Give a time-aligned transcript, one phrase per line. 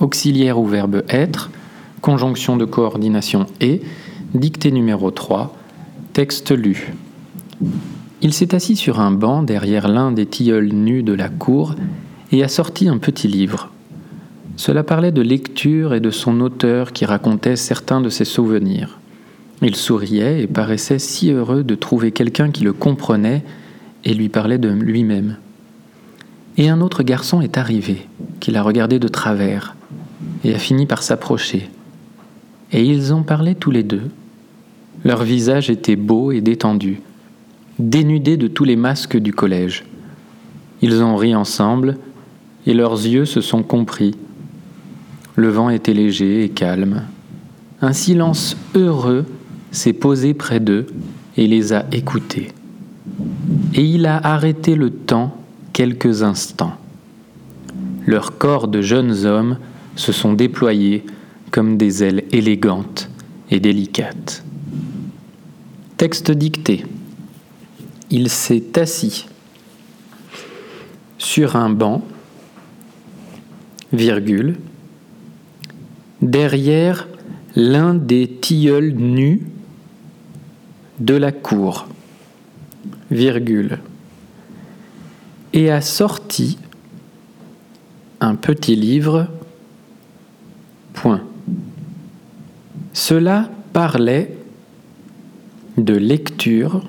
[0.00, 1.50] auxiliaire ou verbe être,
[2.00, 3.82] conjonction de coordination et,
[4.34, 5.56] dictée numéro 3,
[6.12, 6.92] texte lu.
[8.22, 11.74] Il s'est assis sur un banc derrière l'un des tilleuls nus de la cour
[12.32, 13.70] et a sorti un petit livre.
[14.56, 18.98] Cela parlait de lecture et de son auteur qui racontait certains de ses souvenirs.
[19.62, 23.42] Il souriait et paraissait si heureux de trouver quelqu'un qui le comprenait
[24.04, 25.36] et lui parlait de lui-même.
[26.58, 28.06] Et un autre garçon est arrivé,
[28.40, 29.76] qui l'a regardé de travers,
[30.44, 31.68] et a fini par s'approcher.
[32.72, 34.10] Et ils ont parlé tous les deux.
[35.04, 37.00] Leur visage était beau et détendu,
[37.78, 39.84] dénudé de tous les masques du collège.
[40.80, 41.98] Ils ont ri ensemble,
[42.66, 44.14] et leurs yeux se sont compris.
[45.36, 47.02] Le vent était léger et calme.
[47.82, 49.26] Un silence heureux
[49.70, 50.86] s'est posé près d'eux
[51.36, 52.48] et les a écoutés.
[53.74, 55.36] Et il a arrêté le temps
[55.76, 56.72] quelques instants.
[58.06, 59.58] Leurs corps de jeunes hommes
[59.94, 61.04] se sont déployés
[61.50, 63.10] comme des ailes élégantes
[63.50, 64.42] et délicates.
[65.98, 66.86] Texte dicté.
[68.08, 69.26] Il s'est assis
[71.18, 72.02] sur un banc,
[73.92, 74.56] virgule,
[76.22, 77.06] derrière
[77.54, 79.42] l'un des tilleuls nus
[81.00, 81.86] de la cour,
[83.10, 83.78] virgule,
[85.56, 86.58] et a sorti
[88.20, 89.26] un petit livre.
[92.92, 94.36] Cela parlait
[95.78, 96.82] de lecture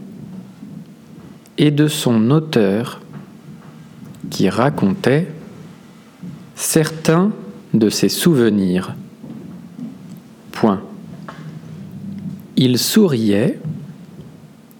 [1.57, 2.99] et de son auteur
[4.29, 5.27] qui racontait
[6.55, 7.31] certains
[7.73, 8.95] de ses souvenirs.
[12.57, 13.59] Il souriait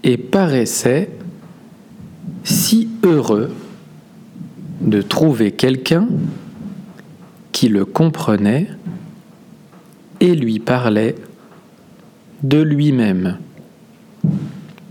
[0.04, 1.10] et paraissait
[2.44, 3.54] si heureux
[4.82, 6.08] de trouver quelqu'un
[7.52, 8.68] qui le comprenait
[10.20, 11.16] et lui parlait
[12.44, 13.38] de lui-même.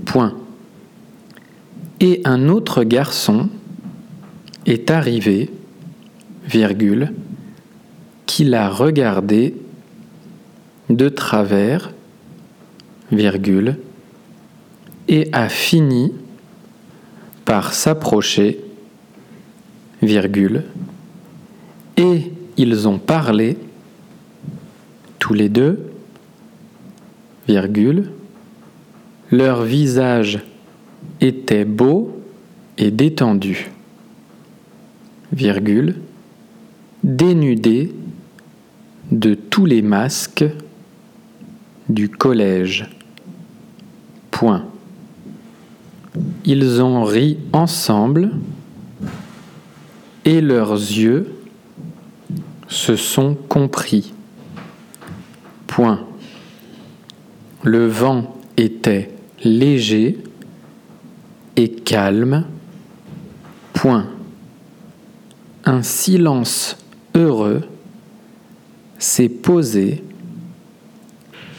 [0.05, 0.35] Point.
[2.01, 3.49] Et un autre garçon
[4.67, 5.51] est arrivé,
[6.47, 7.13] virgule,
[8.27, 9.55] qui l'a regardé
[10.91, 11.93] de travers,
[13.13, 13.79] virgule,
[15.09, 16.13] et a fini
[17.45, 18.61] par s'approcher,
[20.03, 20.65] virgule,
[21.97, 23.57] et ils ont parlé,
[25.19, 25.91] tous les deux,
[27.49, 28.11] virgule,
[29.31, 30.41] leur visage
[31.21, 32.23] était beau
[32.79, 33.71] et détendu,
[35.33, 35.97] virgule,
[37.03, 37.93] dénudé
[39.11, 40.45] de tous les masques
[41.89, 42.89] du collège.
[44.31, 44.67] Point.
[46.45, 48.33] Ils ont ri ensemble
[50.27, 51.33] et leurs yeux
[52.69, 54.13] se sont compris.
[55.69, 56.05] Point.
[57.63, 59.11] Le vent était
[59.45, 60.19] léger
[61.55, 62.45] et calme.
[63.73, 64.09] Point.
[65.65, 66.77] Un silence
[67.15, 67.63] heureux
[68.99, 70.03] s'est posé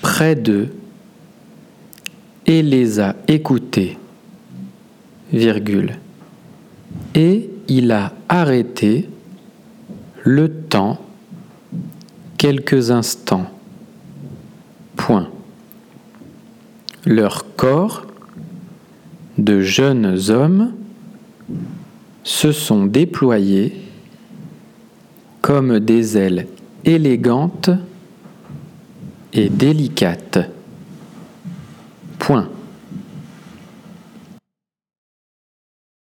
[0.01, 0.69] près d'eux
[2.45, 3.97] et les a écoutés,
[5.31, 5.97] virgule.
[7.15, 9.09] Et il a arrêté
[10.23, 10.99] le temps
[12.37, 13.47] quelques instants.
[14.95, 15.29] Point.
[17.05, 18.05] Leur corps
[19.37, 20.73] de jeunes hommes
[22.23, 23.73] se sont déployés
[25.41, 26.47] comme des ailes
[26.83, 27.69] élégantes
[29.33, 30.39] et délicates.
[32.19, 32.49] Point.